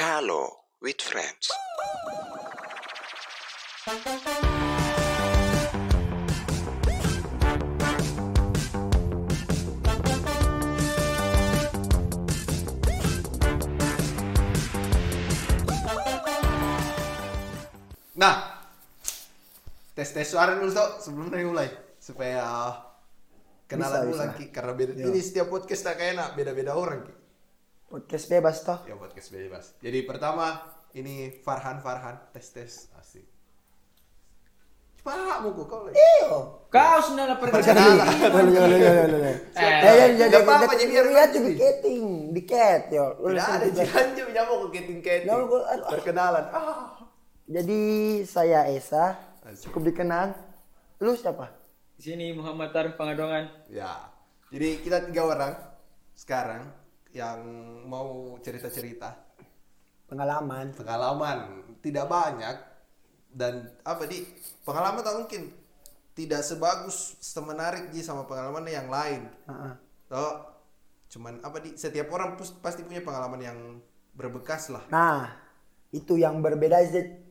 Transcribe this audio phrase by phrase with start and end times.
[0.00, 0.48] Kalo
[0.80, 1.50] with friends.
[18.16, 18.34] Nah,
[19.94, 22.74] tes tes suara dulu tuh sebelum dari mulai supaya
[23.64, 24.24] kenalan Bisa, dulu bisa.
[24.26, 25.04] lagi karena beda Iya.
[25.08, 27.14] ini setiap podcast tak kayak enak beda beda orang ki.
[27.90, 28.78] Podcast bebas toh.
[28.86, 29.74] Ya podcast bebas.
[29.82, 30.62] Jadi pertama
[30.94, 33.26] ini Farhan Farhan tes tes asik.
[35.02, 35.98] Pak muku kau lagi.
[35.98, 36.60] Iyo.
[36.70, 38.06] Kau sudah pernah Perkenalan.
[38.30, 39.30] Dulu, dulu, dulu, dulu.
[39.58, 41.52] Eh, Eh, jadi nggak apa-apa, jadi lihat lucu, di Bi.
[41.56, 43.06] keting, di cat yo.
[43.18, 45.32] Lu Tidak ada jangan jangan mau keting keting.
[45.90, 46.44] Perkenalan.
[46.54, 46.94] Ah.
[47.50, 47.80] Jadi
[48.22, 49.18] saya Esa,
[49.66, 50.30] cukup dikenal.
[51.02, 51.48] Lu siapa?
[51.98, 53.66] Di sini Muhammad Tarif Pangadongan.
[53.66, 54.14] Ya.
[54.54, 55.52] Jadi kita tiga orang
[56.14, 56.70] sekarang
[57.12, 57.38] yang
[57.84, 59.10] mau cerita-cerita
[60.04, 60.74] Pengalaman.
[60.74, 61.38] pengalaman
[61.78, 62.56] tidak banyak
[63.30, 64.26] dan apa di
[64.60, 65.42] pengalaman tak mungkin
[66.12, 69.74] tidak sebagus semenarik ji sama pengalaman yang lain Heeh.
[70.06, 70.34] toh
[71.08, 73.58] cuman apa di setiap orang pasti punya pengalaman yang
[74.12, 75.30] berbekas lah Nah,
[75.88, 76.82] itu yang berbeda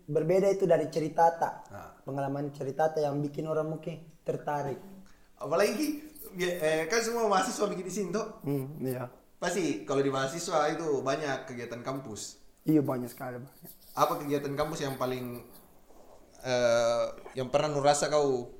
[0.06, 1.56] berbeda itu dari cerita tak.
[1.70, 1.92] Nah.
[2.02, 4.80] Pengalaman cerita tak yang bikin orang mungkin tertarik.
[5.36, 6.00] apalagi
[6.32, 9.08] bi- eh, kan semua mahasiswa bikin di sini toh Hmm, iya.
[9.40, 13.56] Pasti kalau di mahasiswa itu banyak kegiatan kampus Iya banyak sekali banyak.
[13.94, 15.42] apa kegiatan kampus yang paling
[16.42, 18.52] eh, yang pernah nu rasa kau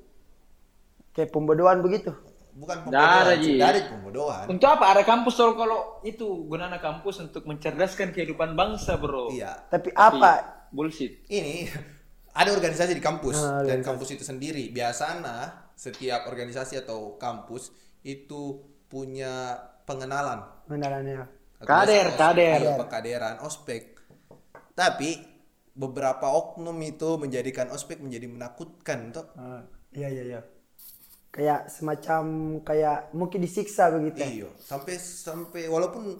[1.10, 2.14] Kayak pembodohan begitu.
[2.52, 8.10] bukan pembodohan dari pembodohan Untuk apa ada kampus soal kalau itu gunanya kampus untuk mencerdaskan
[8.10, 9.30] kehidupan bangsa, Bro.
[9.30, 10.66] iya Tapi apa?
[10.70, 11.26] Bullshit.
[11.26, 11.66] ini
[12.32, 18.60] ada organisasi di kampus Ah, dan kampus itu sendiri biasanya setiap organisasi atau kampus itu
[18.86, 19.58] punya
[19.90, 21.26] pengenalan Mendalannya.
[21.60, 22.60] Kader, kader.
[22.62, 23.82] ospek, pekaderan ospek
[24.72, 25.18] tapi
[25.72, 30.40] beberapa oknum itu menjadikan ospek menjadi menakutkan toh Ah, iya iya iya.
[31.30, 32.22] Kayak semacam
[32.60, 34.18] kayak mungkin disiksa begitu.
[34.18, 34.26] ya.
[34.26, 36.18] iya sampai sampai walaupun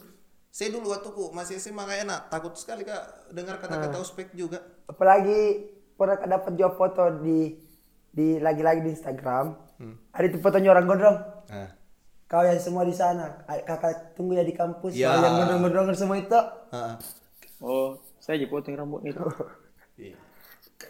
[0.49, 4.03] saya dulu waktu ku masih SMA kayak enak takut sekali kak dengar kata-kata Ah.
[4.03, 7.55] ospek juga Apalagi pernah dapat juga foto di
[8.11, 9.47] di lagi-lagi di Instagram.
[9.79, 9.95] Hmm.
[10.11, 11.19] Ada itu fotonya orang gondrong.
[11.47, 11.71] nah,
[12.31, 14.95] Kau yang semua di sana, kakak tunggu ya di kampus.
[14.95, 15.19] Ya.
[15.19, 16.31] Yang gondrong-gondrong semua itu.
[16.71, 16.95] ah.
[17.59, 19.19] Oh, saya aja potong rambut itu.
[19.99, 20.17] Iya.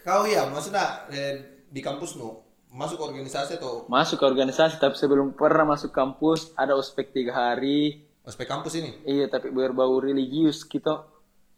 [0.05, 5.35] Kau ya, maksudnya eh, di kampus nu masuk organisasi atau Masuk ke organisasi tapi sebelum
[5.35, 8.07] pernah masuk kampus ada ospek tiga hari.
[8.23, 9.03] ospek kampus ini?
[9.03, 11.03] Iya, tapi berbau religius kita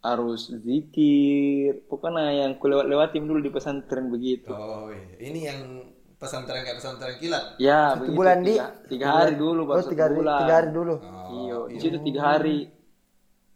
[0.01, 1.85] harus zikir.
[1.85, 4.49] Pokoknya yang kulewat-lewatin dulu di pesantren begitu.
[4.49, 5.29] Oh, iya.
[5.29, 5.61] ini yang
[6.23, 7.43] pesantren kayak pesantren kilat.
[7.57, 8.15] Ya, Satu begitu.
[8.15, 8.47] bulan di.
[8.49, 10.39] tiga, tiga hari dulu Oh, baru satu tiga hari, bulan.
[10.39, 10.95] tiga hari dulu.
[11.29, 12.57] Iya, di situ tiga hari.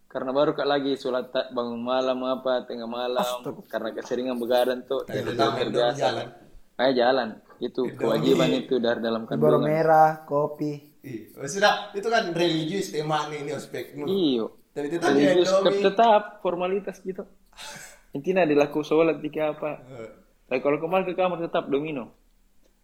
[0.08, 3.28] Karena baru kak lagi sholat bangun malam apa tengah malam
[3.66, 6.00] karena keseringan begadang tuh Tapi jadi pertama luar yang biasa.
[6.00, 6.28] jalan.
[6.74, 9.62] Kayak jalan itu kewajiban itu dari dalam kandungan.
[9.62, 10.74] merah, kopi.
[11.02, 11.24] Iya.
[11.36, 13.96] Oh, sudah, itu kan religius tema nih ini ospek.
[14.00, 14.46] Iyo.
[14.70, 15.50] Tapi tetap Religius
[15.82, 17.26] tetap formalitas gitu.
[18.16, 19.82] Intinya dilaku sholat jika apa.
[19.84, 20.10] Eh,
[20.48, 22.14] Tapi kalau kemarin ke kamar tetap domino.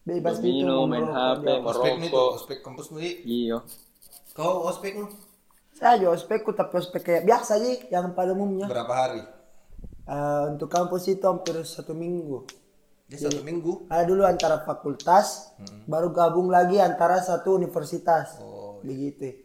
[0.03, 0.67] Bebas gitu.
[0.67, 1.05] Domino, main.
[1.05, 2.35] HP, Ospek nih tuh, merokok.
[2.35, 2.87] ospek kampus.
[2.91, 3.09] Di.
[3.23, 3.57] Iyo.
[4.31, 5.07] Kau ospek nu
[5.71, 8.67] Saya juga ospekku tapi ospek kayak biasa aja yang pada umumnya.
[8.67, 9.21] berapa hari?
[10.03, 12.45] Eh, untuk kampus itu hampir satu minggu.
[13.05, 13.87] Dia satu minggu.
[13.87, 15.55] Ada dulu antara fakultas,
[15.85, 18.37] baru gabung lagi antara satu universitas.
[18.37, 19.39] Oh, Begitu.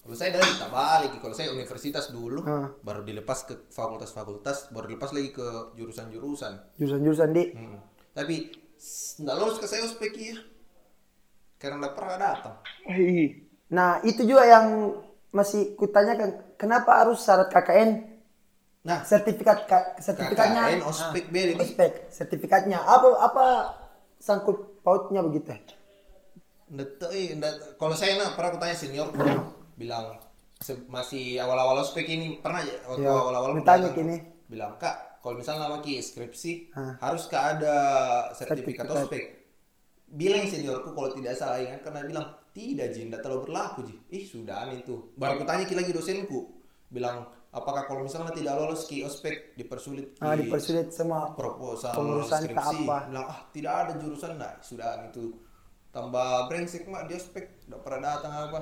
[0.00, 2.74] Kalau saya dari tak balik, kalau saya universitas dulu, Ah.
[2.80, 6.76] baru dilepas ke fakultas-fakultas, baru dilepas lagi ke jurusan-jurusan.
[6.76, 7.44] Jurusan-jurusan di.
[7.52, 7.78] Hmm.
[8.10, 8.50] Tapi
[9.16, 10.36] nggak lolos ke saya ospek ya,
[11.56, 12.56] karena nggak pernah datang.
[13.70, 14.96] Nah, itu juga yang
[15.30, 17.90] masih kutanyakan kenapa harus syarat KKN
[18.80, 19.68] Nah, sertifikat
[20.00, 20.62] sertifikatnya.
[20.72, 21.60] KKN ospek beda nih.
[21.60, 22.80] ospek sertifikatnya.
[22.80, 23.46] Apa apa
[24.16, 25.52] sangkut pautnya begitu?
[26.70, 29.12] Tahu, eh, nggak- kalau saya nah, pernah aku tanya senior
[29.76, 30.16] bilang
[30.88, 32.40] masih awal-awal ospek ini.
[32.40, 34.16] Pernah ya waktu Ya, awal-awal ditanya kini.
[34.48, 37.76] bilang kak kalau misalnya nama ki skripsi harus kak ada
[38.32, 39.24] sertifikat ospek.
[40.10, 43.94] Bilang seniorku kalau tidak salah ingat karena bilang tidak ji tidak terlalu berlaku ji.
[44.10, 46.40] Ih sudah aneh itu baru aku tanya lagi dosenku.
[46.90, 50.18] Bilang apakah kalau misalnya tidak lolos ki ospek dipersulit?
[50.18, 52.76] Ki ah dipersulit semua proposal Pengurusan skripsi.
[52.88, 52.98] apa?
[53.06, 54.34] bilang ah tidak ada jurusan.
[54.34, 55.36] Nah sudah itu
[55.94, 57.68] tambah brengsek mak di ospek.
[57.68, 58.60] Tidak pernah datang apa?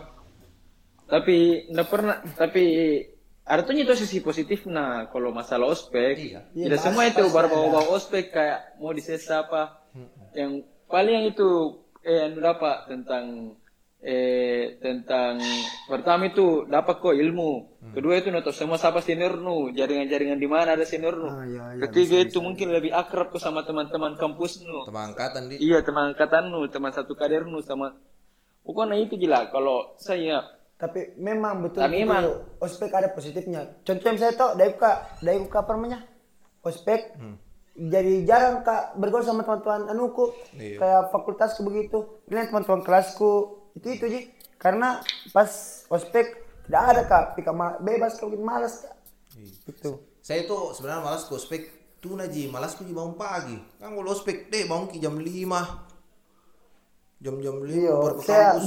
[1.08, 2.16] Tapi nggak pernah.
[2.36, 2.64] Tapi
[3.48, 6.14] ada tuh itu sisi positif nah kalau masalah ospek.
[6.14, 6.40] Iya.
[6.52, 7.54] Iya, Tidak semua itu pasti baru ada.
[7.56, 9.80] bawa-bawa ospek kayak mau disesa apa.
[10.36, 11.48] Yang paling yang itu
[12.04, 13.56] eh anu dapat tentang
[13.98, 15.42] eh tentang
[15.90, 17.80] pertama itu dapat kok ilmu.
[17.96, 21.64] Kedua itu noto semua siapa senior nu jaringan-jaringan di mana ada senior nu Ah, iya,
[21.74, 24.86] iya, ketiga itu mungkin lebih akrab kok sama teman-teman kampus nu.
[24.86, 27.96] Teman angkatan di iya teman angkatan nu teman satu kader nu sama.
[28.62, 29.48] Pokoknya itu gila.
[29.50, 30.44] Kalau saya
[30.78, 33.66] Tapi memang betul Tapi itu memang- ospek ada positifnya.
[33.82, 36.06] Contoh yang saya tahu dari kak dari kak apa namanya
[36.60, 37.18] ospek.
[37.74, 40.78] Jadi jarang kak bergaul sama teman-teman anuku Iya.
[40.78, 41.98] kayak fakultasku begitu.
[42.24, 43.30] Ini teman-teman kelasku
[43.74, 44.20] itu itu ji.
[44.54, 44.98] Karena
[45.28, 45.50] pas
[45.88, 46.26] ospek
[46.64, 48.94] tidak ada kak, pika ma- bebas kalau gitu malas kak.
[49.66, 50.02] Itu.
[50.18, 51.62] saya tuh sebenarnya malas ke ospek
[51.98, 55.56] tuh naji malas ku bangun pagi kan kalau ospek deh bangun ki jam 5
[57.18, 58.66] jam-jam 5 Iya, baru ke kampus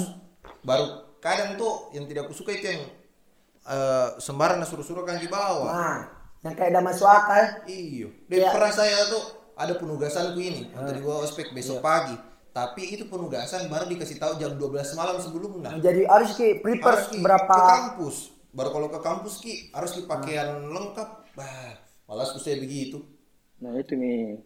[0.61, 0.85] baru
[1.21, 2.83] kadang tuh yang tidak aku suka itu yang
[3.61, 5.99] eh, sembarang suruh-suruh kan di bawah Nah,
[6.41, 7.43] yang kayak udah masuk akal.
[7.69, 8.09] Iyo.
[8.25, 8.49] Dan Iya.
[8.49, 9.21] pernah saya tuh
[9.53, 10.81] ada penugasanku ini Ah.
[10.81, 11.85] untuk dibawa ospek besok Iya.
[11.85, 12.15] pagi.
[12.51, 15.77] Tapi itu penugasan baru dikasih tahu jam 12 malam sebelumnya.
[15.77, 18.15] Jadi harus ki prepare Harus ki berapa ke kampus.
[18.51, 21.09] Baru kalau ke kampus ki harus ki pakaian lengkap.
[21.31, 21.71] Bah,
[22.09, 22.99] malas saya begitu.
[23.61, 24.41] Nah itu nih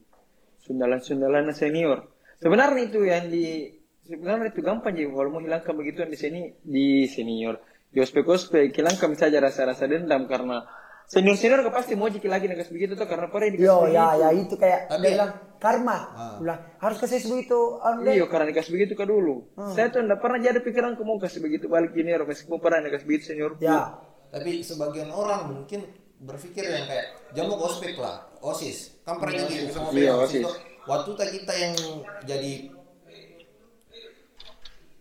[0.62, 2.06] sundalan-sundalan senior.
[2.38, 3.74] Sebenarnya itu yang di
[4.06, 7.58] sebenarnya itu gampang sih kalau mau hilangkan begituan di sini di senior.
[7.90, 10.62] Di ospek ospek hilangkan saja rasa-rasa dendam karena
[11.06, 13.98] senior senior pasti mau jadi lagi negas begitu tuh karena pernah dikasih Yo begitu.
[13.98, 15.32] ya ya itu kayak Tapi- dia bilang
[15.62, 15.98] karma.
[16.14, 16.36] Ah.
[16.42, 17.60] Bilang harus kasih begitu.
[18.06, 19.36] Iya karena dikasih begitu ke dulu.
[19.56, 19.74] Hmm.
[19.74, 23.34] Saya tuh enggak pernah jadi pikiran mau kasih begitu balik junior meskipun pernah negas begitu
[23.34, 23.58] senior.
[23.58, 23.96] Ya.
[24.30, 25.86] Tapi sebagian orang mungkin
[26.20, 29.00] berpikir yang kayak jamu ospek lah, OSIS.
[29.04, 30.44] Kan pernah jadi sama Iya, OSIS.
[30.44, 30.48] OSIS.
[30.86, 31.74] Waktu tak kita yang
[32.28, 32.52] jadi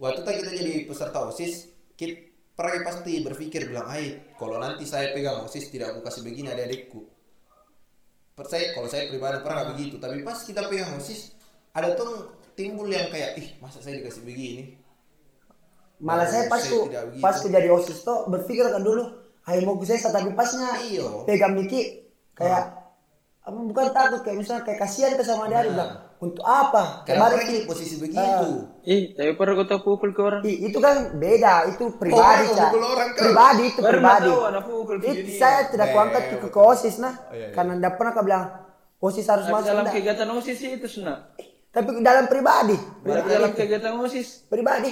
[0.05, 5.17] waktu tak kita jadi peserta OSIS, kita pernah pasti berpikir bilang, "Ai, kalau nanti saya
[5.17, 7.01] pegang OSIS tidak aku kasih begini adik-adikku."
[8.37, 11.33] Per- Saya kalau saya pribadi pernah nggak begitu, tapi pas kita pegang OSIS
[11.73, 14.85] ada tuh timbul yang kayak, "Ih, masa saya dikasih begini?"
[16.05, 16.83] Malah saya pas Saya tuh
[17.23, 19.09] pas tuh jadi osis tuh berpikir kan dulu,
[19.49, 21.25] ayo mau gue saya tapi pasnya Iyo.
[21.25, 22.05] pegang Niki
[22.37, 22.84] kayak
[23.45, 27.05] bukan takut kayak misalnya kayak kasihan ke sama dia dia bilang untuk apa?
[27.05, 28.49] Kenapa Kemarin Ki, posisi begitu?
[28.89, 30.41] Ih, tapi pernah kau pukul ke orang?
[30.49, 33.09] Ih, itu kan beda, itu pribadi, Oh, pukul orang.
[33.13, 34.31] Pribadi itu Baru pribadi.
[34.65, 36.57] pukul Itu saya tidak Eh, kuangkat ke, ke.
[36.57, 37.13] OSIS nah.
[37.13, 37.49] Oh, iya, iya.
[37.53, 38.45] Karena tidak pernah kau bilang
[38.97, 39.95] OSIS harus Tapi masuk dalam enggak.
[40.01, 41.17] kegiatan OSIS itu sunnah.
[41.69, 42.77] Tapi dalam pribadi.
[43.05, 44.49] Berarti dalam kegiatan OSIS.
[44.49, 44.91] Pribadi.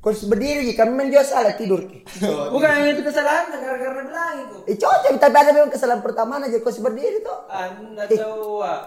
[0.00, 0.74] Kau harus berdiri, Ki.
[0.80, 1.84] kami main juga salah tidur.
[1.84, 2.00] Ki.
[2.56, 4.56] Bukan yang itu kesalahan karena bilang itu.
[4.64, 7.38] Eh cocok, tapi ada memang kesalahan pertama aja kau harus berdiri tuh.
[7.52, 8.80] Anda tahu, Wak.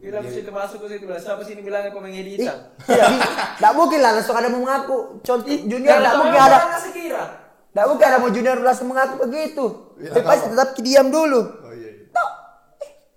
[0.00, 2.56] Bilang situ masuk ke situ bilang siapa sini bilangnya pemain Ih, editan.
[2.88, 3.04] Iya,
[3.60, 5.20] tidak mungkin lah langsung ada mau mengaku.
[5.20, 6.58] Contoh junior Kalau tidak mungkin ada.
[7.68, 9.64] Tidak mungkin ada mau junior langsung mengaku begitu.
[10.00, 11.40] Iya, Tapi pasti tetap diam dulu.
[11.60, 12.00] Oh iya.
[12.00, 12.24] iya.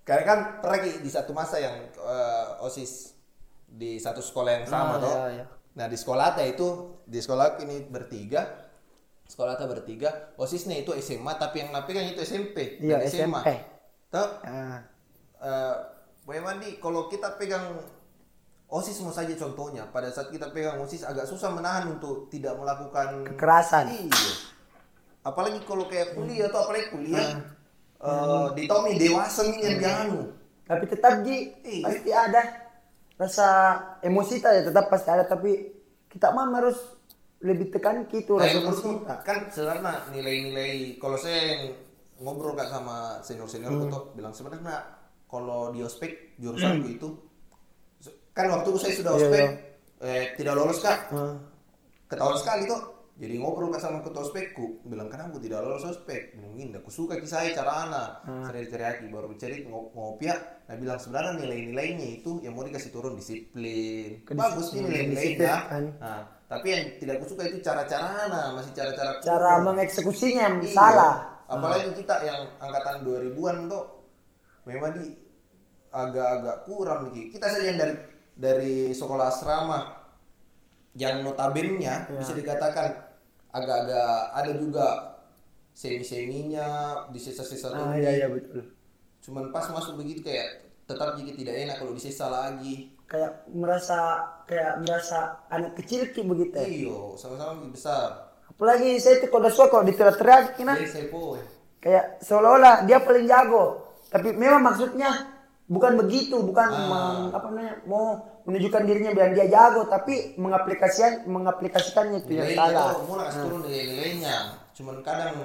[0.03, 3.15] Karena kan pernah di satu masa yang eh, osis
[3.63, 5.07] di satu sekolah yang sama Ah, toh.
[5.07, 5.45] iya, iya.
[5.79, 8.69] Nah di sekolah itu di sekolah aku ini bertiga,
[9.25, 13.41] sekolah Ata bertiga, osisnya itu SMA tapi yang napegang itu SMP Iya, SMA.
[14.09, 15.75] Toh, eh
[16.23, 17.83] Boy Mandi, kalau kita pegang
[18.73, 23.21] OSIS mau saja contohnya, pada saat kita pegang OSIS agak susah menahan untuk tidak melakukan
[23.27, 23.85] Kekerasan.
[23.91, 24.31] Iya.
[25.21, 27.37] Apalagi kalau kayak kuliah atau apalagi kuliah,
[28.01, 28.47] Ah.
[28.47, 30.21] eh di Tommy dewasa nih yang dianu.
[30.63, 31.83] Tapi tetap Ji, Iya.
[31.85, 32.41] pasti ada
[33.13, 33.47] rasa
[34.01, 35.69] emosi tadi tetap pasti ada tapi
[36.13, 36.77] kita mah harus
[37.39, 39.15] lebih tekan gitu Nah, rasa kita.
[39.21, 41.61] kan sebenarnya nilai-nilai kalau saya yang
[42.17, 43.89] ngobrol kak sama senior-senior Hmm.
[43.89, 44.79] tuh bilang sebenarnya
[45.25, 47.09] kalau di ospek jurusanku itu
[48.31, 49.19] kan waktu saya sudah Hmm.
[49.19, 49.51] Iya, ospek iya.
[50.03, 51.35] eh, tidak lolos kak Ah.
[52.05, 52.81] ketahuan sekali tuh
[53.13, 57.45] jadi ngobrol kak sama ketua ospekku bilang kenapa tidak lolos ospek gini aku suka kisah
[57.51, 58.47] cara anak Ah.
[58.47, 60.37] saya teriaki baru bicara ngop ngopi ya
[60.73, 65.83] nah bilang sebenarnya nilai-nilainya itu yang mau dikasih turun disiplin bagus nih nilai-nilainya disiplin, kan.
[66.01, 70.73] nah tapi yang tidak aku suka itu cara-cara anak masih cara-cara Cara mengeksekusinya yang Iya.
[70.73, 71.13] salah.
[71.45, 73.83] apalagi kita yang angkatan 2000-an tuh
[74.65, 75.13] memang di
[75.91, 77.93] agak-agak kurang nih kita saja yang dari
[78.33, 79.79] dari sekolah asrama
[80.95, 82.17] yang notabene-nya Iya.
[82.17, 82.89] bisa dikatakan
[83.51, 84.87] agak-agak ada juga
[85.77, 86.67] semi-seminya
[87.09, 88.72] di sisa-sisa Ah iya iya betul.
[89.23, 90.47] Cuman pas masuk begitu kayak
[90.83, 93.97] tetap jadi tidak enak kalau disisa lagi Kayak merasa
[94.43, 96.57] kayak merasa anak kecil ki begitu.
[96.57, 101.37] iyo sama-sama besar Apalagi saya tuh kalau suka kalau diteriak-teriak nah jadi saya poe
[101.77, 103.91] kayak seolah-olah dia paling jago.
[104.07, 105.09] Tapi memang maksudnya
[105.65, 106.85] bukan begitu, bukan Ah.
[106.85, 108.05] meng- apa namanya mau
[108.43, 112.93] menunjukkan dirinya biar dia jago, tapi mengaplikasikan mengaplikasikannya itu yang nilainya salah.
[113.03, 114.35] mau kasih turun nilai-nilainya
[114.73, 115.35] cuman kadang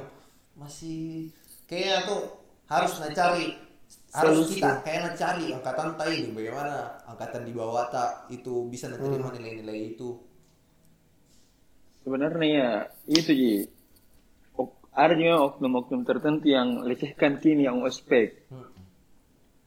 [0.54, 1.28] masih
[1.64, 2.22] kayak tuh
[2.66, 3.56] harus cari
[4.08, 4.56] harus Solusi.
[4.56, 9.04] kita kayak cari angkatan ta ini bagaimana angkatan di bawah tak itu bisa Hmm.
[9.04, 10.08] menerima nilai-nilai itu.
[12.00, 12.70] Sebenarnya ya
[13.06, 13.52] itu ji
[14.56, 18.48] Ok- ada juga oknum-oknum tertentu yang lecehkan kini yang ospek.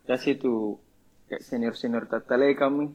[0.03, 0.75] Ya situ
[1.29, 2.91] kayak senior senior tatale kami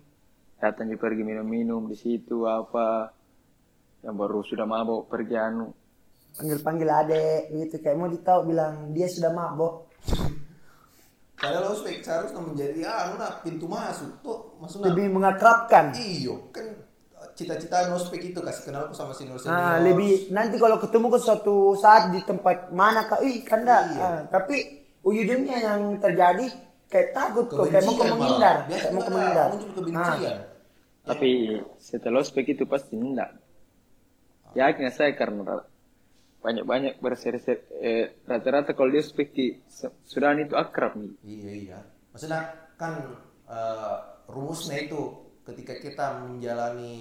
[0.58, 3.14] datang juga pergi minum-minum di situ apa.
[4.02, 5.70] Yang baru sudah mabok pergi anu.
[6.36, 7.74] Panggil-panggil adek gitu.
[7.80, 9.88] Kayak mau ditahu bilang dia sudah mabok.
[11.46, 15.94] Padahal ospek seharusnya menjadi anu nah pintu masuk tuh maksudnya Lebih mengakrabkan.
[15.94, 16.66] iyo kan
[17.38, 21.56] cita-cita ospek itu kasih kenal sama senior senior Nah, lebih nanti kalau ketemu ke suatu
[21.76, 23.78] saat di tempat mana kak, ih kanda.
[23.92, 24.00] Iya.
[24.00, 26.48] Ah, tapi ujungnya yang terjadi
[26.88, 29.46] kayak takut kok, kayak mau menghindar, kayak mau ke menghindar.
[29.52, 30.38] muncul Ah, kebencian
[31.06, 33.30] tapi setelah ospek itu pasti enggak
[34.58, 35.62] yakin saya karena
[36.44, 37.40] banyak-banyak berseri
[37.82, 39.46] eh, rata-rata kalau dia ospek di
[40.06, 41.78] sudah itu akrab nih Iya iya.
[42.12, 42.40] Maksudnya
[42.78, 42.92] kan
[43.50, 43.96] eh,
[44.30, 45.00] rumusnya itu
[45.46, 46.94] ketika kita menjalani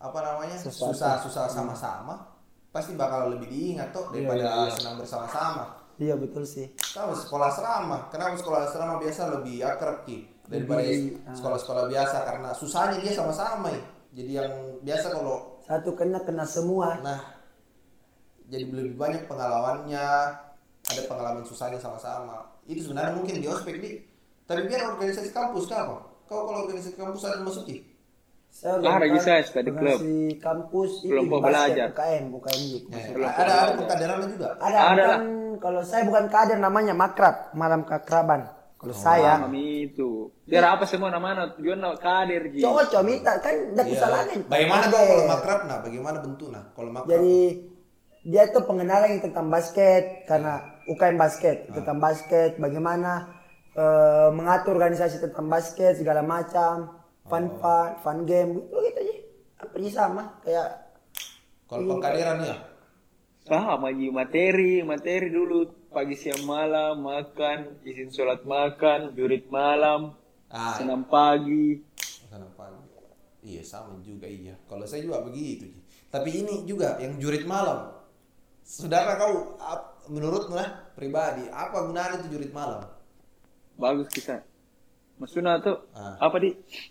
[0.00, 2.34] apa namanya susah-susah sama-sama
[2.74, 5.78] pasti bakal lebih diingat tuh daripada senang bersama-sama.
[5.94, 6.74] Iya betul sih.
[6.74, 10.82] Tahu sekolah asrama, kenapa sekolah asrama biasa lebih akrab ki daripada
[11.38, 13.82] sekolah-sekolah biasa karena susahnya dia sama-sama ya.
[14.14, 16.98] Jadi yang biasa kalau Satu kena kena semua.
[17.00, 17.33] nah
[18.46, 20.08] jadi lebih banyak pengalamannya
[20.84, 22.44] ada pengalaman susahnya sama-sama.
[22.64, 23.90] Itu sebenarnya mungkin di ospek di
[24.44, 27.80] tapi biar organisasi kampus apa kau kalau organisasi kampus ada masuki
[28.48, 31.88] Saya Ah, lagi saya study di kampus itu Kelompok di basket, belajar.
[31.90, 32.86] UKM, UKM gitu.
[32.86, 34.48] Ya, Belum ada ada pengkaderannya juga?
[34.56, 35.22] Ada, Ada bukan,
[35.58, 38.46] kalau saya bukan kader namanya makrab, malam keakraban.
[38.78, 40.28] Kalau saya, kami itu.
[40.44, 42.62] Biar apa semua nama tujuan nama kader ji.
[42.62, 43.90] Cocok minta kan udah Iya.
[43.90, 44.38] kesalahan.
[44.46, 45.78] bagaimana kalau makrab nah?
[45.82, 47.36] Bagaimana bentuknya kalau makrab Jadi
[48.24, 53.28] dia tuh pengenalan yang tentang basket karena UKM basket tentang basket bagaimana
[53.76, 57.04] eh, mengatur organisasi tentang basket segala macam.
[57.24, 59.16] Fun fun fun game gitu gitu aja.
[59.64, 60.68] Apa sih sama kayak
[61.64, 62.56] kalau pengkaderan ya?
[63.48, 64.12] Sama ji.
[64.12, 65.88] Materi materi dulu.
[65.88, 70.12] Pagi siang malam makan izin sholat makan jurit malam
[70.52, 70.74] ah.
[70.76, 71.80] senam pagi.
[72.28, 72.82] Sana pagi.
[73.46, 74.58] Iya sama juga iya.
[74.68, 75.70] Kalau saya juga begitu
[76.14, 77.90] tapi ini juga yang jurit malam
[78.64, 82.84] saudara kau ap- menurutmu lah pribadi apa gunanya itu jurit malam?
[83.74, 84.40] Bagus kita
[85.14, 86.18] maksudnya tuh Ah.
[86.18, 86.50] apa di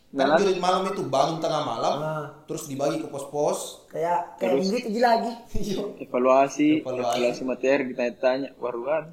[0.10, 2.26] kan Nah, jurit malam itu bangun tengah malam Ah.
[2.46, 3.84] terus dibagi ke pos-pos.
[3.88, 5.84] Kayak kayak aja lagi Iya.
[6.00, 7.20] evaluasi Evaluasi.
[7.20, 9.04] evaluasi, materi ditanya-tanya baru kan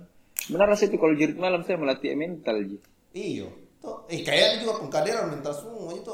[0.47, 2.79] benar sih itu kalau jurit malam saya melatih mental ji.
[3.13, 3.51] Iyo.
[3.81, 6.13] Tuh, eh kayaknya juga pengkaderan mental semua itu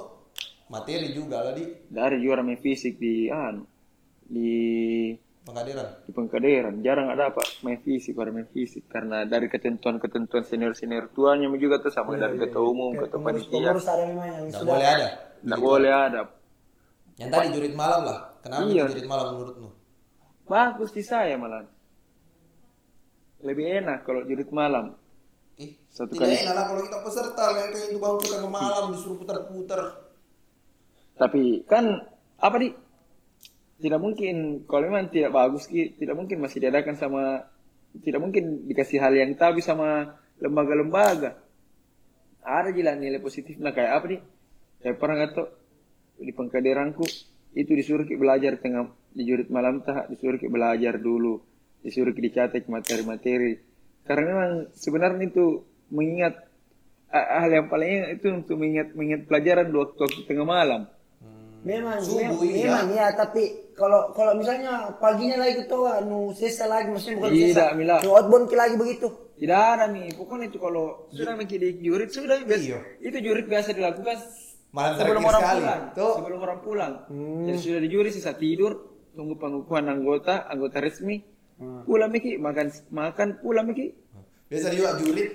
[0.66, 3.66] materi juga lah di dari juara main fisik di anu
[4.22, 4.50] di
[5.46, 5.86] pengkaderan.
[6.02, 11.46] di pengkaderan jarang ada apa main fisik pada main fisik karena dari ketentuan-ketentuan senior-senior tuanya
[11.54, 14.72] juga tuh sama dari ketua umum kayak ketua panitia pengurus ada memang yang Nggak sudah
[14.74, 15.08] boleh ada.
[15.40, 16.20] nggak boleh ada
[17.16, 18.18] Yang tadi jurit malam lah.
[18.38, 18.82] Kenapa Iya.
[18.90, 19.68] jurit malam menurutmu?
[20.44, 21.62] bagus di saya malah
[23.40, 24.94] lebih enak kalau jurit malam
[25.56, 26.36] Ih, Satu tidak kali.
[26.38, 29.80] enak lah kalau kita peserta yang kayak itu bangun kita ke malam disuruh putar-putar.
[31.16, 32.04] tapi kan
[32.36, 32.68] apa di
[33.76, 34.64] tidak mungkin.
[34.64, 37.45] Kalau memang tidak bagus Ki, tidak mungkin masih diadakan sama
[37.97, 41.40] tidak mungkin dikasih hal yang tabi sama lembaga-lembaga.
[42.45, 43.56] Ada jalan nilai positif.
[43.56, 44.21] Nah kayak apa nih?
[44.80, 45.49] Saya pernah tahu.
[46.16, 47.04] Di pengkaderanku
[47.52, 51.40] itu disuruh ki belajar tengah di jurit malam tah disuruh ki belajar dulu.
[51.85, 53.61] Disuruh ki dicatat materi-materi.
[54.09, 56.47] Karena memang sebenarnya itu mengingat
[57.12, 60.88] hal yang paling itu untuk mengingat mengingat pelajaran waktu, waktu tengah malam
[61.66, 62.64] memang Subuh, memang, iya.
[62.70, 67.50] memang ya tapi kalau kalau misalnya paginya lagi tuh nu sesa lagi maksudnya bukan Tidak,
[67.50, 67.96] sesa Mila.
[68.06, 72.08] nu outbound ki lagi begitu Tidak ada nih, pokoknya itu kalau sudah mikir di jurit
[72.08, 72.73] sudah biasa.
[72.73, 72.80] Iya.
[73.04, 74.16] Itu jurit biasa dilakukan
[74.73, 75.61] Malam sebelum terakhir orang sekali.
[75.61, 75.82] pulang.
[75.92, 76.14] Tuh.
[76.16, 76.92] Sebelum orang pulang.
[77.44, 78.73] Jadi sudah di jurit sisa tidur,
[79.12, 81.20] tunggu pengukuhan anggota, anggota resmi.
[81.85, 83.92] Pulang Miki, makan makan pulang Miki.
[84.49, 85.28] Biasa juga jurit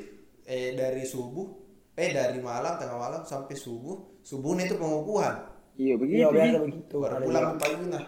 [0.49, 1.45] eh dari subuh
[1.93, 4.21] eh dari malam tengah malam sampai subuh.
[4.25, 5.45] Subuhnya itu pengukuhan.
[5.75, 6.19] Iya begitu.
[6.19, 6.95] iya biasa begitu.
[6.97, 8.05] Baru pulang ke pagi nah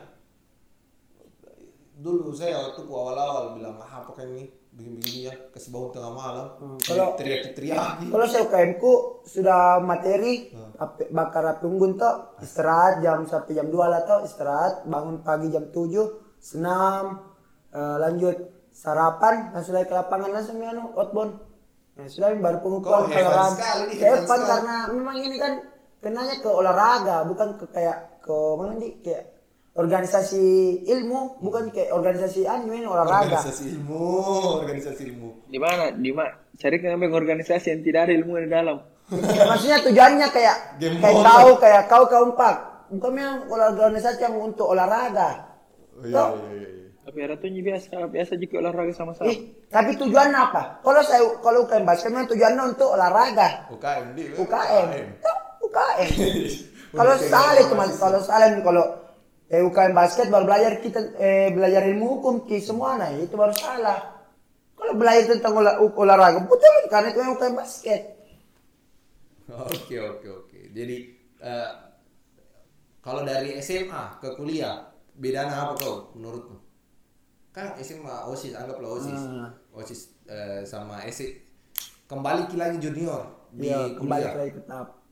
[1.93, 4.45] dulu saya waktu ku awal-awal bilang ah apa kayak ini?
[4.73, 6.47] Begini-begini ya kasih bangun tengah malam.
[6.81, 8.93] Kalau- teriak-teriak kalau saya UKM ku
[9.23, 14.81] sudah materi api- bakar api unggun toh istirahat jam sampai jam 2 lah toh istirahat
[14.83, 15.93] bangun pagi jam 7
[16.41, 17.21] senam
[17.69, 18.33] eh, lanjut
[18.73, 21.37] sarapan langsung lagi ke lapangan langsung ya anu outbound.
[21.93, 25.53] Nah, sudah baru pengukuhan Kok hebat olahraga sekali hebat karena memang ini kan
[26.03, 29.23] kenanya ke olahraga bukan ke kayak ke mana nih kayak
[29.73, 30.45] organisasi
[30.85, 34.05] ilmu bukan kayak organisasi anu ini olahraga organisasi ilmu
[34.61, 35.89] organisasi ilmu Di mana?
[35.95, 36.35] Di mana?
[36.53, 38.77] Cari kembang organisasi yang tidak ada ilmu di dalam.
[39.33, 41.25] Ya, maksudnya tujuannya kayak Game kayak mode.
[41.25, 42.55] kau kayak kau kau empat
[42.93, 45.53] bukan memang organisasi yang untuk olahraga
[45.93, 46.89] Oh, iya, iya, iya, iya.
[47.03, 49.29] Tapi ada tuh biasa biasa jika olahraga sama-sama.
[49.29, 50.81] Ih, tapi tujuannya apa?
[50.81, 53.69] Kalau saya kalau UKM basket memang tujuannya untuk olahraga.
[53.69, 54.87] UKM di UKM.
[55.19, 55.32] Tuh,
[55.73, 56.09] UKM.
[56.97, 58.85] kalau salah teman, kalau salah nih, kalau
[59.49, 63.53] eh, UKM basket baru belajar kita eh, belajar ilmu hukum ki semua nah itu baru
[63.57, 64.21] salah.
[64.77, 68.01] Kalau belajar tentang olah, olahraga betul karena itu UKM basket.
[69.49, 70.59] Oke oke oke.
[70.69, 70.97] Jadi
[71.41, 71.71] eh,
[73.01, 76.57] kalau dari SMA ke kuliah bedanya apa kau menurutmu?
[77.53, 79.21] Kan SMA OSIS anggaplah OSIS.
[79.25, 79.49] Hmm.
[79.73, 81.41] OSIS eh, sama ESI
[82.09, 84.33] kembali lagi junior di Iya, kembali kuliah.
[84.37, 85.02] lagi tetap.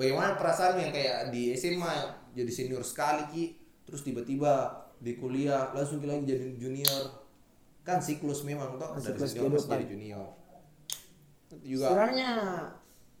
[0.00, 1.92] Bagaimana perasaan yang kayak di SMA
[2.32, 3.44] jadi senior sekali ki
[3.84, 7.20] terus tiba-tiba di kuliah langsung lagi jadi junior.
[7.84, 9.76] Kan siklus memang toh dari Siklus senior masih kehidupan.
[9.76, 10.26] jadi junior.
[11.60, 12.30] Juga Sebenarnya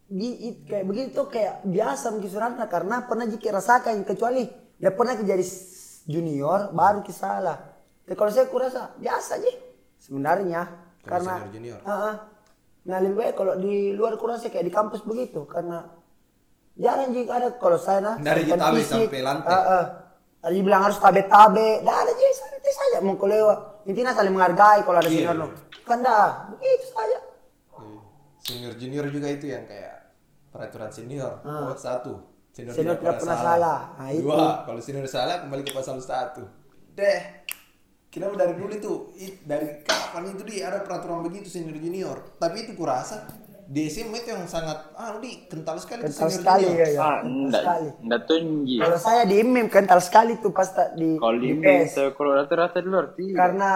[0.08, 4.42] di, it- kayak begitu kayak biasa mungkin sebenarnya karena pernah jika rasakan kecuali
[4.80, 5.44] dia pernah jadi
[6.06, 7.60] junior baru ke salah.
[8.08, 9.52] Tapi kalau saya kurasa biasa aja
[10.00, 10.60] sebenarnya
[11.04, 11.78] Kalau karena senior junior.
[11.84, 12.14] Ah, ah.
[12.88, 15.84] nah lebih baik kalau di luar kurasa kayak di kampus begitu karena
[16.76, 19.08] jarang jika ada kalau saya nah Dari fisik.
[19.10, 19.50] sampai lantai.
[19.50, 19.84] Ah, ah.
[20.40, 23.84] Ada bilang harus tabe-tabe, dah ada aja santai saja mau lewat.
[23.84, 25.28] Intinya saling menghargai kalau ada Iya.
[25.28, 25.46] senior no.
[25.84, 27.18] Kan dah, begitu saja.
[27.76, 28.00] Iya.
[28.40, 30.16] Senior junior juga itu yang kayak
[30.48, 31.44] peraturan senior.
[31.44, 31.68] Ah.
[31.68, 32.12] Oh, satu.
[32.50, 33.80] Senior, Senior tidak pernah salah.
[33.94, 34.26] Nah, itu.
[34.26, 36.42] Dua, kalau senior salah kembali ke pasal satu.
[36.96, 37.20] Deh.
[38.10, 38.92] Kenapa dari dulu itu
[39.46, 42.16] dari kapan itu dia ada peraturan begitu senior junior.
[42.42, 43.22] Tapi itu kurasa
[43.70, 46.98] di SMA itu yang sangat ah di kental sekali Kental senior sekali ya, ya.
[46.98, 47.88] Ah, Kental enggak, sekali.
[48.02, 48.76] enggak tinggi.
[48.76, 51.50] Kalau saya di IMIM kental sekali tuh pas tak di, Kalau di
[51.86, 53.36] saya kalau rata-rata di luar tidak.
[53.38, 53.70] Karena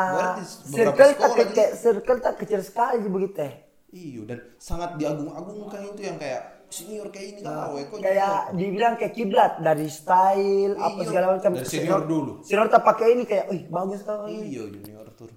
[0.66, 3.54] circle tak kecil, circle tak kecil sekali begitu eh.
[3.88, 8.94] Iya dan sangat diagung-agungkan itu yang kayak senior kayak ini kau ya kok Kayak dibilang
[8.98, 11.50] kayak kiblat dari style apa Iya, segala macam.
[11.54, 12.32] dari senior dulu.
[12.42, 15.30] Senior tak pakai ini kayak, "Wih, bagus kau ini." Iya junior tuh.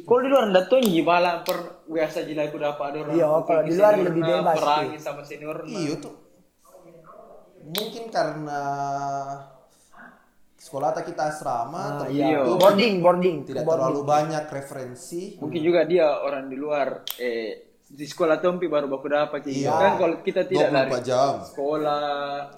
[0.00, 3.14] Kalau di luar enggak tinggi malah per biasa jila aku dapat ada orang.
[3.14, 5.56] Iya, kalau di luar lebih bebas, Perangi sama senior.
[5.60, 5.68] na.
[5.68, 6.14] Iya tuh.
[7.64, 8.62] Mungkin karena
[10.54, 12.40] sekolah kita asrama Ah, iya.
[12.40, 13.36] Boarding, boarding.
[13.44, 13.84] tidak Boarding.
[13.84, 15.36] terlalu banyak referensi.
[15.36, 19.70] Mungkin juga dia orang di luar eh di sekolah Tompi baru baku dapat Iya.
[19.70, 21.32] Kan kalau kita tidak dari 24 jam.
[21.46, 22.04] sekolah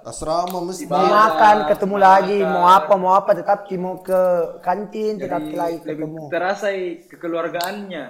[0.02, 1.12] Asrama mesti Mau Iya.
[1.12, 2.50] makan, ketemu lagi, makan.
[2.50, 4.20] mau apa, mau apa, tetap mau ke
[4.58, 6.22] kantin, tetap lagi lebih ketemu.
[6.26, 6.68] terasa
[7.06, 8.04] kekeluargaannya.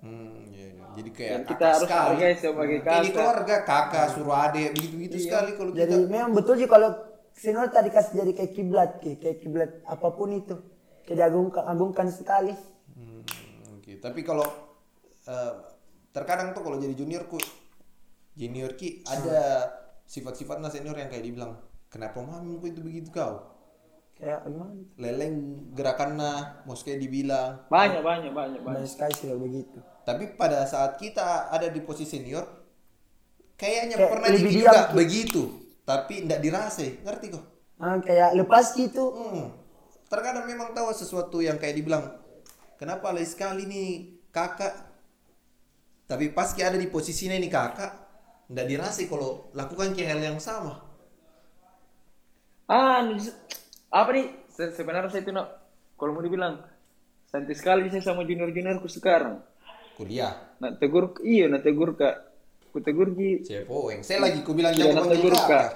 [0.00, 0.84] Hmm, iya, iya.
[0.94, 2.06] Jadi kayak Dan kita kakak harus sekali.
[2.10, 3.12] hargai sebagai kakak.
[3.12, 6.08] keluarga kakak suruh adik begitu-begitu sekali kalau Jadi kita.
[6.08, 6.90] memang betul sih kalau
[7.32, 10.54] senior tadi kasih jadi kayak kiblat, ki, kayak kiblat apa pun itu.
[11.02, 12.50] Kayak diagungkan agungkan sekali.
[12.90, 13.22] Hmm,
[13.72, 13.92] oke.
[13.98, 14.46] Tapi kalau
[15.24, 15.52] eh,
[16.14, 17.36] terkadang tuh kalau jadi junior ku
[18.32, 19.66] junior ki ada
[20.04, 23.50] sifat-sifatnya senior yang kayak dibilang kenapa mami ku itu begitu kau
[24.14, 24.78] Kayak gimana?
[24.94, 25.34] leleng
[25.74, 28.86] gerakannya mau kayak dibilang Banyak banyak banyak banyak.
[28.86, 29.78] Banyak sekali sih begitu.
[30.06, 32.46] tapi pada saat kita ada di posisi senior
[33.54, 34.94] kayaknya Kayak pernah jadi juga tuh.
[34.94, 35.42] begitu
[35.82, 39.02] tapi ndak dirasa ngerti kok Ah, kayak lepas gitu.
[39.10, 39.50] Hmm.
[40.06, 42.06] Terkadang memang tahu sesuatu yang kayak dibilang,
[42.78, 43.88] kenapa alay sekali nih
[44.30, 44.93] kakak.
[46.04, 47.92] Tapi pas kita ada di posisinya ini kakak,
[48.52, 50.84] ndak dirasa kalau lakukan kayak hal yang sama.
[52.68, 53.00] Ah,
[53.92, 54.26] apa nih?
[54.52, 55.48] Se- Sebenarnya saya itu nak,
[55.96, 56.60] kalau mau dibilang,
[57.28, 59.40] santai sekali saya sama junior-juniorku sekarang.
[59.94, 62.34] Kuliah, Nak tegur, iya nak tegur kak.
[62.74, 64.02] Ku tegur ki, cepoeng.
[64.02, 65.46] Saya lagi ku bilang Iya, jangan panggil kakak.
[65.46, 65.70] Kak.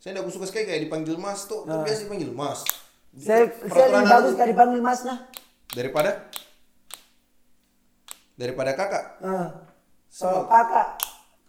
[0.00, 2.60] Saya ndak suka sekali kayak dipanggil mas tuh, kan biasa dipanggil mas.
[3.14, 5.18] Saya, saya lebih bagus kali dipanggil mas nah.
[5.70, 6.10] daripada
[8.34, 9.04] daripada kakak.
[9.22, 9.48] Ah.
[10.14, 10.88] Kalau kakak,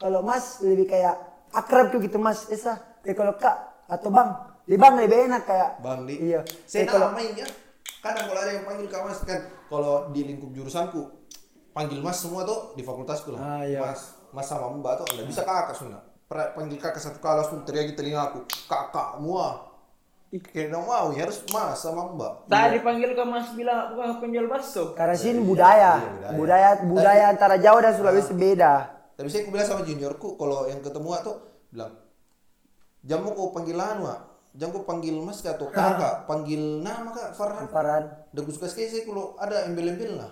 [0.02, 1.16] kalau mas lebih kayak
[1.54, 2.50] akrab tuh gitu mas.
[2.50, 4.30] Esa, kayak kalau kak atau bang,
[4.66, 5.70] di bang lebih enak kayak.
[5.86, 6.34] Bang di.
[6.34, 6.42] Iya.
[6.66, 7.46] Saya kalau namanya.
[8.02, 11.26] Kadang kalau ada yang panggil kak mas kan, kalau di lingkup jurusanku
[11.76, 13.42] panggil mas semua tuh di fakultasku lah.
[13.42, 13.84] Ah, iya.
[13.84, 16.02] Mas, mas sama mbak tuh nggak bisa kakak sudah.
[16.26, 19.75] Pernah panggil kakak satu kali langsung teriak di telinga aku, kakak mua.
[20.42, 22.34] Kayak nggak mau ya harus mas sama mbak.
[22.52, 24.92] tadi panggil ke mas bilang aku kan penjual bakso.
[24.98, 26.30] karena sini budaya, Iya, budaya.
[26.36, 28.74] budaya, budaya antara Jawa dan Sulawesi beda.
[29.16, 31.36] Tapi saya bilang sama juniorku kalau yang ketemu tuh
[31.72, 31.94] bilang,
[33.06, 34.20] jamu kau panggil anu ah.
[34.56, 37.68] Jangan kau panggil mas kak atau kakak, panggil nama kak Farhan.
[37.68, 38.04] Farhan.
[38.32, 40.32] Dan suka sekali saya kalau ada embel-embel lah.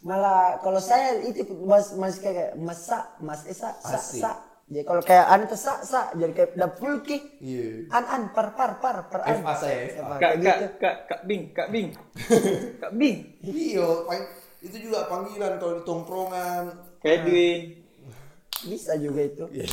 [0.00, 4.51] Malah kalau saya itu mas mas kayak mas sa, mas esa, sa, sa.
[4.72, 7.18] Jadi kalau kayak an itu sa, sa, jadi kayak udah full ki.
[7.44, 7.92] Iya.
[7.92, 9.44] An an par par par par an.
[9.44, 10.00] FA saya.
[10.00, 10.66] Apa, Kak, kak, gitu.
[10.80, 11.88] kak, kak Bing, kak Bing.
[12.80, 13.16] kak Bing.
[13.44, 13.88] Iya,
[14.62, 16.64] itu juga panggilan kalau di tongkrongan.
[17.04, 17.82] Edwin.
[18.62, 19.66] bisa juga itu Iya.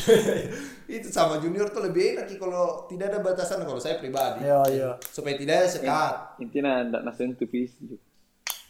[0.90, 4.90] itu sama junior tuh lebih enak kalau tidak ada batasan kalau saya pribadi iya iya
[5.14, 8.02] supaya tidak ada sekat Intinya ndak nasentuh fisik.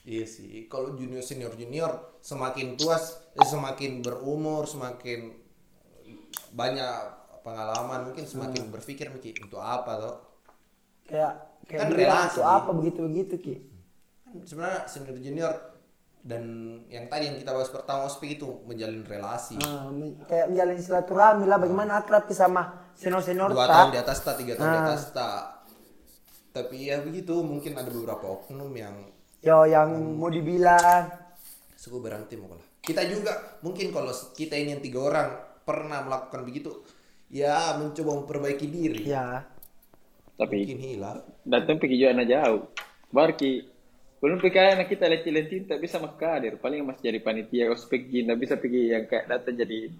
[0.03, 5.31] iya sih kalau junior senior junior semakin tua eh, semakin berumur semakin
[6.53, 6.93] banyak
[7.41, 10.15] pengalaman mungkin semakin berpikir Ki, untuk apa toh?
[11.07, 11.33] Kayak
[11.65, 12.37] kayak Kan relasi.
[12.37, 13.55] "Itu apa begitu begitu ki?
[14.25, 15.53] Kan sebenarnya senior junior
[16.19, 16.43] dan
[16.91, 19.55] yang tadi yang kita bahas pertama ospek itu menjalin relasi.
[19.89, 24.17] Men- kayak menjalin silaturahmi lah bagaimana akrab ki sama senior senior dua tahun di atas
[24.21, 24.85] tak tiga tahun di Ah.
[24.91, 25.41] atas tak
[26.49, 28.93] tapi ya begitu mungkin ada beberapa oknum yang
[29.39, 29.89] yo yang
[30.19, 31.07] mau dibilang.
[31.79, 35.27] Suku berhenti mau lah kita juga mungkin kalau kita ini yang tiga orang
[35.69, 36.81] pernah melakukan begitu
[37.29, 39.05] ya mencoba memperbaiki diri.
[39.05, 39.45] Ya.
[40.33, 42.61] Tapi mungkin hilang datang pergi juga anak jauh.
[43.13, 43.53] Barki
[44.19, 46.57] belum pergi anak kita leci-leci tak bisa makadir.
[46.57, 49.93] Paling masih jadi panitia ospek tak bisa pergi yang kayak datang jadi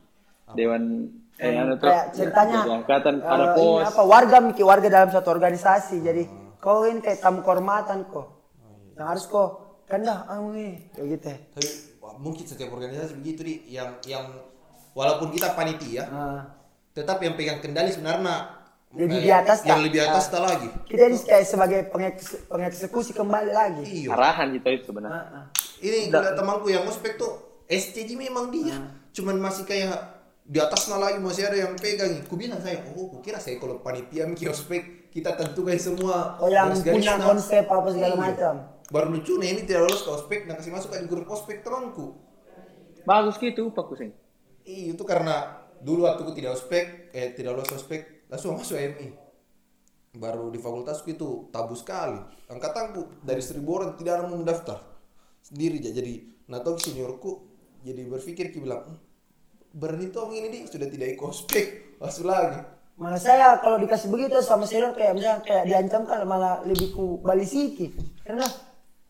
[0.57, 1.05] dewan
[1.37, 3.85] eh anu tuh ceritanya jadi angkatan ada ini pos.
[3.85, 6.01] apa warga mikir warga dalam satu organisasi.
[6.01, 6.23] Jadi
[6.57, 8.27] kau ini kayak tamu kehormatan kok
[8.97, 11.31] yang harus kok kan dah anu nih kayak gitu.
[11.55, 11.69] Tapi
[12.19, 14.25] mungkin setiap organisasi begitu di yang yang
[14.99, 16.43] walaupun kita panitia Ah.
[16.91, 18.59] tetap yang pegang kendali sebenarnya
[18.91, 19.85] Lebih di atas yang tak?
[19.85, 24.67] lebih atas tak lagi kita ini kayak sebagai pengeks- pengeksekusi kembali lagi iya Arahan gitu
[24.67, 25.23] itu sebenarnya.
[25.23, 25.45] Ah, ah.
[25.79, 27.31] ini gila temanku yang ospek tuh
[27.65, 28.75] SCG memang dia
[29.09, 29.95] cuman masih kayak
[30.43, 33.77] di atasnya lagi masih ada yang pegang ku bilang saya oh ku kira saya kalau
[33.79, 38.19] panitia mikir ospek kita tentukan semua oh yang punya konsep apa segala Iya.
[38.19, 38.53] macam
[38.89, 42.17] baru lucu nih ini tidak lolos ke ospek dan kasih masuk ke grup ospek temanku
[43.01, 44.09] Bagus gitu Pak Kusen.
[44.69, 49.29] Iya itu karena dulu waktu ku tidak ospek eh tidak lolos ospek langsung masuk MI
[50.15, 52.17] baru di fakultasku itu tabu sekali.
[52.49, 54.81] Angkatanku dari seribu orang tidak ada yang mendaftar.
[55.45, 57.31] Sendiri aja jadi tahu seniorku
[57.85, 58.97] jadi berpikir ki bilang "Hmm,
[59.77, 61.65] berani toh ini di sudah tidak ikut ospek.
[62.01, 62.57] Masuk lagi.
[62.99, 67.21] Malah saya kalau dikasih begitu sama senior kayak misalnya kayak diancam kan malah lebih ku
[67.23, 67.95] balisiki.
[68.25, 68.43] Karena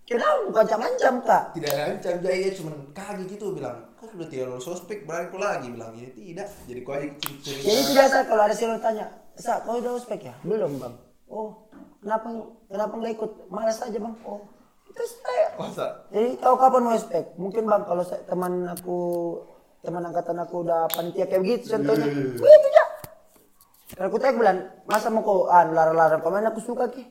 [0.09, 1.43] kenapa bukan ancam-ancam kak.
[1.53, 5.37] Tidak ada ancam jaya cuman kaget gitu bilang kok sudah tidak lolos ospek berani kau
[5.37, 6.49] lagi bilang ini tidak.
[6.65, 7.45] Jadi kau aja cerita.
[7.61, 9.05] Jadi itu biasa kalau ada senior tanya
[9.37, 10.33] sa kau udah ospek ya?
[10.41, 10.95] Belum bang.
[11.29, 11.69] Oh
[12.01, 12.27] kenapa
[12.65, 13.31] kenapa nggak ikut?
[13.53, 14.15] Malas aja bang.
[14.25, 14.41] Oh
[14.89, 15.47] itu saya.
[15.61, 15.87] Masa?
[16.09, 18.97] Jadi tahu kapan mau ospek mungkin bang kalau saya, teman aku
[19.85, 22.09] teman angkatan aku udah panitia kayak begitu contohnya.
[22.09, 22.85] Begitu ya
[23.93, 24.57] Karena aku tanya bilang
[24.89, 27.03] masa mau kau ah, larang-larang pemain aku suka ki.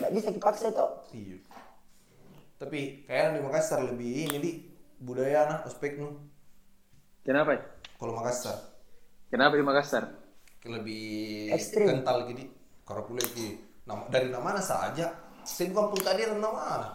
[0.00, 1.36] Nggak bisa dipaksa itu Iya.
[2.62, 4.50] Tapi kayaknya di Makassar lebih ini di
[5.02, 6.14] budaya nah ospek nu.
[7.26, 7.58] Kenapa?
[7.98, 8.54] Kalau Makassar
[9.26, 10.04] Kenapa di Makassar?
[10.62, 11.90] lebih Ekstrim.
[11.90, 12.46] kental gini.
[12.86, 13.18] Karena pula
[13.82, 15.10] nama dari nama saja.
[15.42, 16.88] Saya bukan pun tadi nama mana.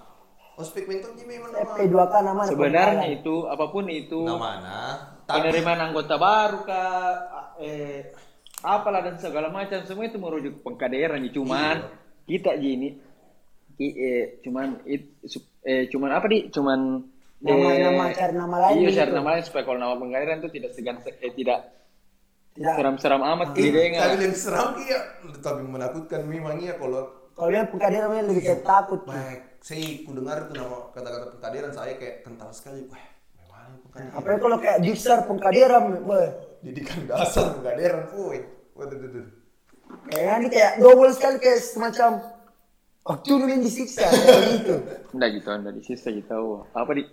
[0.56, 1.76] Ospek mentok ini memang nama.
[1.76, 4.80] P2K nama Sebenarnya itu apa pun itu Nama mana.
[5.28, 7.12] Tapi penerimaan anggota baru kah
[7.60, 8.16] eh
[8.64, 11.92] apalah dan segala macam semua itu merujuk pengkaderan cuman
[12.26, 12.98] kita gini
[13.80, 16.80] eh, cuman it, su- eh, cuman apa di cuman
[17.38, 18.98] Nama-nama, cari nama lain iya gitu.
[18.98, 21.60] cari nama lain supaya kalau nama pengkaderan itu tidak segan eh, tidak
[22.58, 22.74] Tidak.
[22.74, 25.00] seram-seram amat Ih, didengar tapi yang seram iya,
[25.38, 27.06] tapi menakutkan memang iya kalau
[27.38, 31.72] kalau dia pengkaderan namanya lebih kayak takut baik saya ku dengar itu nama kata-kata pengkaderan
[31.72, 32.90] saya kayak kental sekali.
[32.90, 33.06] Wah,
[33.38, 34.18] memang pengkaderan.
[34.18, 36.26] apalagi kalau kayak diksar pengkaderan boy
[36.58, 38.42] Didikan dasar pengkaderan, woi.
[38.74, 39.26] Waduh, waduh, waduh.
[40.10, 42.12] kayak ini kayak double sekali kayak semacam
[43.08, 44.74] oh tuh yang disiksa kayak gitu
[45.12, 47.04] enggak gitu enggak di sisa gitu tahu apa di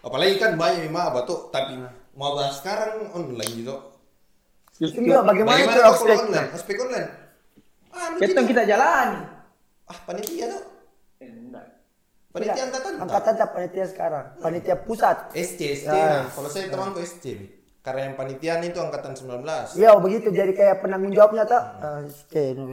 [0.00, 1.76] Apalagi kan banyak maba tuh, tapi
[2.16, 3.76] mau bahas sekarang online gitu.
[4.80, 6.48] itu juga bagaimana itu ospek online?
[6.56, 7.08] Ospek online.
[7.92, 9.20] Ah, lu kita kita jalani
[9.84, 10.64] Ah, panitia tuh.
[11.20, 11.66] Eh, enggak
[12.32, 12.92] Panitia angkatan.
[12.96, 13.02] tak?
[13.04, 15.92] angkatan tak panitia sekarang panitia pusat SC, SC.
[15.92, 16.24] Ya.
[16.24, 17.24] Nah, kalau saya temanku SC.
[17.80, 19.76] Karena yang panitiaan itu angkatan 19.
[19.76, 22.64] Iya begitu jadi kayak penanggung jawabnya tak Ah, oke ini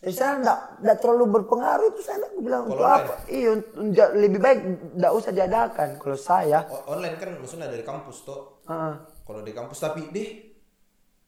[0.00, 3.04] Tapi saya enggak, enggak terlalu berpengaruh itu saya enggak bilang Kalau untuk online?
[3.04, 3.14] apa?
[3.28, 4.58] Iya, untuk- untuk- lebih baik
[4.96, 6.58] enggak usah diadakan kalau saya.
[6.88, 8.64] Online kan maksudnya dari kampus tuh.
[8.64, 8.94] Heeh.
[9.28, 10.28] Kalau di kampus tapi deh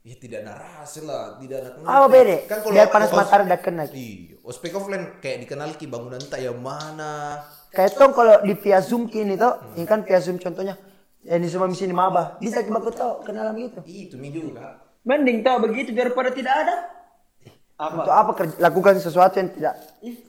[0.02, 2.36] ya tidak narasi lah, tidak ada Apa beda?
[2.48, 3.84] Kan kalau Biar panas matahari udah kena.
[3.92, 7.44] Iya, ospek offline kayak dikenal ki bangunan tak yang mana.
[7.68, 10.80] Kayak tong kalau di via Zoom kini tuh, ini kan via Zoom contohnya.
[11.22, 12.40] Ya, ini semua misi maba.
[12.40, 13.84] Bisa kita tahu kenalan gitu.
[13.84, 14.80] Itu mi juga.
[15.02, 17.01] mending tahu begitu daripada tidak ada
[17.82, 17.94] apa?
[17.98, 19.74] Untuk apa kerja, lakukan sesuatu yang tidak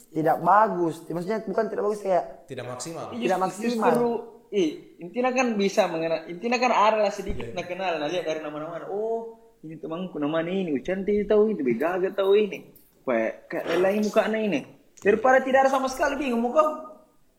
[0.10, 0.96] tidak bagus.
[1.06, 3.06] Maksudnya bukan tidak bagus kayak Tidak maksimal.
[3.14, 3.90] Tidak maksimal.
[3.94, 4.10] Justru,
[4.54, 4.70] ih,
[5.02, 8.86] intinya kan bisa mengenal, intinya kan ada lah sedikit nak kenal, nah lihat dari nama-nama,
[8.90, 12.70] oh ini temanku nama ini, cantik tahu itu, begaga tahu ini,
[13.02, 14.62] kayak kayak lain muka ini,
[15.02, 16.62] daripada tidak ada sama sekali bingung muka,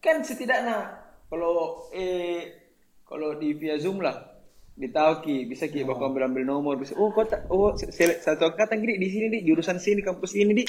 [0.03, 2.67] kan setidaknya kalau eh
[3.07, 4.34] kalau di via zoom lah,
[4.75, 8.99] ditahu ki bisa ki bakal ambil ambil nomor bisa oh kota oh satu angkatan gini
[8.99, 10.65] di sini di jurusan sini kampus ini di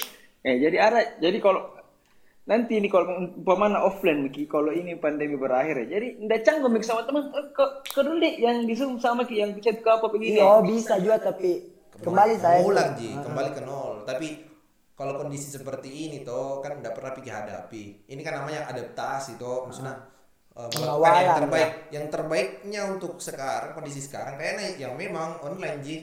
[0.45, 1.73] eh jadi ada jadi kalau
[2.45, 6.85] nanti ini kalau umpamanya offline ki kalau ini pandemi berakhir ya jadi ndak canggung mik
[6.85, 9.89] sama teman eh, ke ke dulu deh yang di Zoom sama ki yang chat ke
[9.89, 12.59] apa begini Iya bisa juga tapi kembali saya.
[12.65, 14.03] Ulang Ji, kembali ke nol.
[14.03, 14.27] Tapi
[14.95, 17.83] kalau kondisi seperti ini toh kan tidak pernah pikir hadapi.
[18.07, 19.95] Ini kan namanya adaptasi toh, maksudnya
[20.55, 21.71] eh, melakukan yang Pengawalan, terbaik.
[21.91, 25.95] Yang terbaiknya untuk sekarang kondisi sekarang kayaknya yang memang online Ji.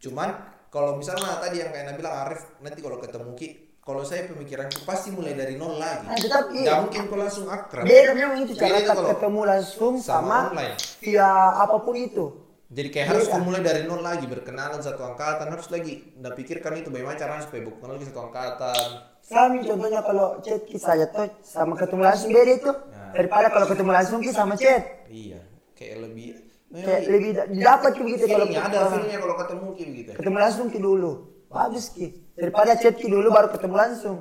[0.00, 0.32] Cuman
[0.68, 3.48] kalau misalnya tadi yang kayak bilang Arif nanti kalau ketemu Ki,
[3.88, 6.12] kalau saya pemikiranku pasti mulai dari nol lagi.
[6.60, 7.88] Nah, mungkin kau langsung akrab.
[7.88, 10.76] Beda memang itu cara ketemu langsung sama sama, online.
[11.00, 12.24] via apa pun itu.
[12.68, 16.04] Jadi kayak harus kau mulai dari nol lagi berkenalan satu angkatan harus lagi.
[16.20, 18.88] Nggak pikirkan itu bagaimana caranya supaya berkenalan lagi satu angkatan.
[19.24, 22.72] Sama contohnya kalau chat saja tuh sama ketemu langsung beda itu.
[23.10, 25.06] Daripada kalau ketemu langsung ki sama chat.
[25.06, 25.40] Iya,
[25.74, 26.26] kayak lebih
[26.68, 30.10] Kayak lebih da- dapat ki begitu kalau ada feelingnya kalau ketemu ki begitu.
[30.12, 31.10] ketemu langsung ki dulu.
[31.48, 32.06] Bagus ki.
[32.34, 34.16] Daripada chat ki dulu baru ketemu langsung.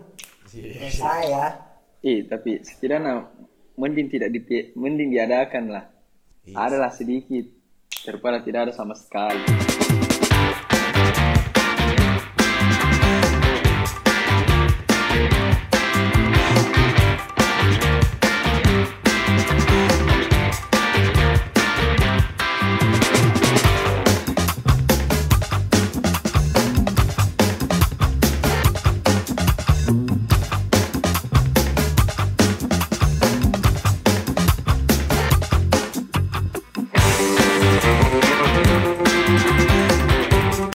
[0.49, 1.45] Ya, saya.
[1.99, 3.27] eh tapi setidaknya
[3.75, 4.39] mending tidak di
[4.73, 5.83] mending diadakan lah
[6.47, 7.51] adalah sedikit
[8.01, 9.43] daripada tidak ada sama sekali